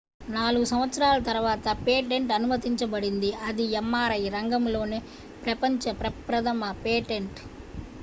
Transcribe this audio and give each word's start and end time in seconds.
4 0.27 0.61
సంవత్సరాల 0.69 1.19
తర్వాత 1.27 1.75
పేటెంట్ 1.83 2.31
అనుమతించబడింది 2.37 3.29
అది 3.49 3.67
mri 3.85 4.19
రంగంలోనే 4.37 5.01
ప్రపంచ 5.45 5.93
ప్రప్రథమ 6.01 6.73
పేటెంట్ 6.83 7.41